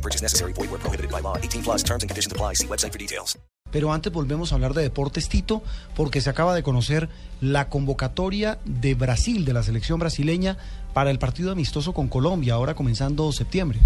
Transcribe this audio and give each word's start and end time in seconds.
No 0.00 0.02
purchase 0.02 0.22
necessary. 0.22 0.54
Void 0.54 0.70
where 0.70 0.80
prohibited 0.80 1.10
by 1.10 1.20
law. 1.20 1.36
18 1.36 1.62
plus 1.62 1.82
terms 1.84 2.02
and 2.02 2.08
conditions 2.08 2.32
apply. 2.32 2.54
See 2.54 2.66
website 2.66 2.92
for 2.92 2.98
details. 2.98 3.38
Pero 3.70 3.92
antes 3.92 4.12
volvemos 4.12 4.50
a 4.50 4.56
hablar 4.56 4.74
de 4.74 4.82
deportes, 4.82 5.28
Tito, 5.28 5.62
porque 5.94 6.20
se 6.20 6.30
acaba 6.30 6.56
de 6.56 6.62
conocer 6.62 7.08
la 7.40 7.68
convocatoria 7.68 8.58
de 8.64 8.94
Brasil, 8.94 9.44
de 9.44 9.52
la 9.52 9.62
selección 9.62 10.00
brasileña, 10.00 10.56
para 10.92 11.10
el 11.12 11.20
partido 11.20 11.52
amistoso 11.52 11.92
con 11.92 12.08
Colombia, 12.08 12.54
ahora 12.54 12.74
comenzando 12.74 13.30
septiembre. 13.30 13.78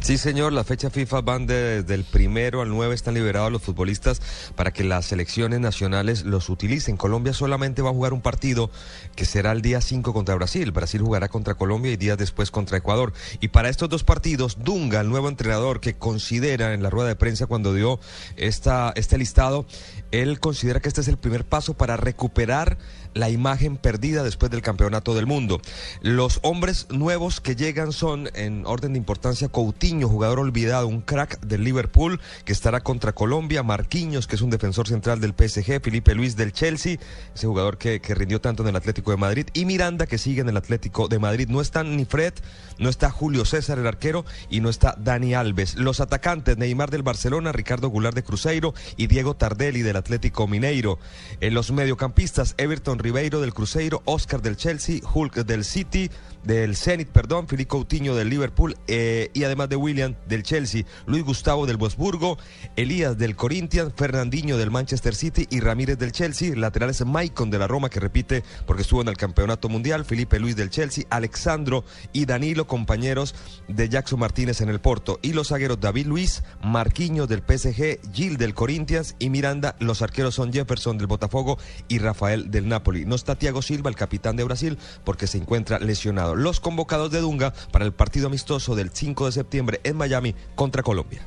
Sí, 0.00 0.16
señor, 0.16 0.52
la 0.54 0.64
fecha 0.64 0.88
FIFA 0.90 1.20
van 1.20 1.46
de- 1.46 1.82
del 1.82 2.04
primero 2.04 2.62
al 2.62 2.70
9, 2.70 2.94
están 2.94 3.12
liberados 3.14 3.52
los 3.52 3.60
futbolistas 3.60 4.22
para 4.54 4.72
que 4.72 4.82
las 4.84 5.04
selecciones 5.06 5.60
nacionales 5.60 6.24
los 6.24 6.48
utilicen. 6.48 6.96
Colombia 6.96 7.34
solamente 7.34 7.82
va 7.82 7.90
a 7.90 7.92
jugar 7.92 8.12
un 8.14 8.22
partido 8.22 8.70
que 9.16 9.26
será 9.26 9.52
el 9.52 9.60
día 9.60 9.80
5 9.82 10.14
contra 10.14 10.34
Brasil. 10.36 10.70
Brasil 10.70 11.02
jugará 11.02 11.28
contra 11.28 11.56
Colombia 11.56 11.92
y 11.92 11.96
días 11.96 12.16
después 12.16 12.50
contra 12.50 12.78
Ecuador. 12.78 13.12
Y 13.40 13.48
para 13.48 13.68
estos 13.68 13.90
dos 13.90 14.02
partidos, 14.04 14.58
Dunga, 14.64 15.00
el 15.00 15.10
nuevo 15.10 15.28
entrenador 15.28 15.80
que 15.80 15.94
considera 15.94 16.72
en 16.72 16.82
la 16.82 16.90
rueda 16.90 17.08
de 17.08 17.16
prensa 17.16 17.46
cuando 17.46 17.74
dio 17.74 18.00
esta, 18.36 18.92
este 18.96 19.18
listado, 19.18 19.66
él 20.10 20.40
considera 20.40 20.80
que 20.80 20.88
este 20.88 21.02
es 21.02 21.08
el 21.08 21.18
primer 21.18 21.44
paso 21.44 21.74
para 21.74 21.98
recuperar 21.98 22.78
la 23.14 23.30
imagen 23.30 23.76
perdida 23.76 24.22
después 24.22 24.50
del 24.50 24.62
campeonato 24.62 25.14
del 25.14 25.26
mundo. 25.26 25.60
Los 26.02 26.38
hombres 26.42 26.86
nuevos 26.88 27.40
que 27.40 27.56
llegan 27.56 27.92
son, 27.92 28.30
en 28.34 28.64
orden 28.64 28.92
de 28.92 28.98
importancia, 28.98 29.48
Coutinho, 29.48 29.87
jugador 29.96 30.40
olvidado, 30.40 30.86
un 30.86 31.00
crack 31.00 31.40
del 31.40 31.64
Liverpool, 31.64 32.20
que 32.44 32.52
estará 32.52 32.80
contra 32.80 33.14
Colombia, 33.14 33.62
Marquinhos, 33.62 34.26
que 34.26 34.36
es 34.36 34.42
un 34.42 34.50
defensor 34.50 34.88
central 34.88 35.20
del 35.20 35.34
PSG, 35.36 35.80
Felipe 35.82 36.14
Luis 36.14 36.36
del 36.36 36.52
Chelsea, 36.52 36.98
ese 37.34 37.46
jugador 37.46 37.78
que, 37.78 38.00
que 38.00 38.14
rindió 38.14 38.40
tanto 38.40 38.62
en 38.62 38.68
el 38.68 38.76
Atlético 38.76 39.10
de 39.10 39.16
Madrid, 39.16 39.46
y 39.54 39.64
Miranda, 39.64 40.06
que 40.06 40.18
sigue 40.18 40.42
en 40.42 40.48
el 40.48 40.56
Atlético 40.56 41.08
de 41.08 41.18
Madrid. 41.18 41.48
No 41.48 41.60
están 41.60 41.96
ni 41.96 42.04
Fred, 42.04 42.34
no 42.78 42.88
está 42.88 43.10
Julio 43.10 43.44
César, 43.44 43.78
el 43.78 43.86
arquero, 43.86 44.24
y 44.50 44.60
no 44.60 44.68
está 44.68 44.94
Dani 44.98 45.34
Alves. 45.34 45.76
Los 45.76 46.00
atacantes, 46.00 46.58
Neymar 46.58 46.90
del 46.90 47.02
Barcelona, 47.02 47.52
Ricardo 47.52 47.88
Goulart 47.88 48.14
de 48.14 48.22
Cruzeiro 48.22 48.74
y 48.96 49.06
Diego 49.06 49.34
Tardelli 49.34 49.82
del 49.82 49.96
Atlético 49.96 50.46
Mineiro. 50.46 50.98
En 51.40 51.54
los 51.54 51.70
mediocampistas, 51.70 52.54
Everton 52.58 52.98
Ribeiro 52.98 53.40
del 53.40 53.54
Cruzeiro, 53.54 54.02
Oscar 54.04 54.42
del 54.42 54.56
Chelsea, 54.56 55.00
Hulk 55.12 55.34
del 55.44 55.64
City, 55.64 56.10
del 56.44 56.76
Zenit, 56.76 57.08
perdón, 57.08 57.48
Filipe 57.48 57.68
Coutinho 57.68 58.14
del 58.14 58.30
Liverpool 58.30 58.76
eh, 58.86 59.30
y 59.34 59.44
además 59.44 59.68
de 59.68 59.76
William 59.78 60.14
del 60.26 60.42
Chelsea, 60.42 60.84
Luis 61.06 61.24
Gustavo 61.24 61.66
del 61.66 61.76
Wolfsburgo, 61.76 62.38
Elías 62.76 63.16
del 63.16 63.36
Corinthians, 63.36 63.92
Fernandinho 63.96 64.56
del 64.56 64.70
Manchester 64.70 65.14
City 65.14 65.46
y 65.50 65.60
Ramírez 65.60 65.98
del 65.98 66.12
Chelsea, 66.12 66.54
laterales 66.54 67.04
Maicon 67.04 67.50
de 67.50 67.58
la 67.58 67.66
Roma 67.66 67.90
que 67.90 68.00
repite 68.00 68.42
porque 68.66 68.82
estuvo 68.82 69.02
en 69.02 69.08
el 69.08 69.16
Campeonato 69.16 69.68
Mundial, 69.68 70.04
Felipe 70.04 70.38
Luis 70.38 70.56
del 70.56 70.70
Chelsea, 70.70 71.04
Alexandro 71.10 71.84
y 72.12 72.26
Danilo, 72.26 72.66
compañeros 72.66 73.34
de 73.68 73.88
Jackson 73.88 74.20
Martínez 74.20 74.60
en 74.60 74.68
el 74.68 74.80
Porto. 74.80 75.18
Y 75.22 75.32
los 75.32 75.48
zagueros 75.48 75.80
David 75.80 76.06
Luis, 76.06 76.42
Marquinhos 76.62 77.28
del 77.28 77.42
PSG, 77.46 78.12
Gil 78.12 78.36
del 78.36 78.54
Corinthians 78.54 79.14
y 79.18 79.30
Miranda, 79.30 79.76
los 79.80 80.02
arqueros 80.02 80.34
son 80.34 80.52
Jefferson 80.52 80.98
del 80.98 81.06
Botafogo 81.06 81.58
y 81.88 81.98
Rafael 81.98 82.50
del 82.50 82.68
Napoli. 82.68 83.04
No 83.04 83.14
está 83.14 83.36
Thiago 83.36 83.62
Silva, 83.62 83.90
el 83.90 83.96
capitán 83.96 84.36
de 84.36 84.44
Brasil, 84.44 84.78
porque 85.04 85.26
se 85.26 85.38
encuentra 85.38 85.78
lesionado. 85.78 86.34
Los 86.34 86.60
convocados 86.60 87.10
de 87.10 87.20
Dunga 87.20 87.52
para 87.70 87.84
el 87.84 87.92
partido 87.92 88.28
amistoso 88.28 88.74
del 88.74 88.90
5 88.90 89.26
de 89.26 89.32
septiembre 89.32 89.67
en 89.84 89.96
Miami 89.96 90.34
contra 90.54 90.82
Colombia. 90.82 91.22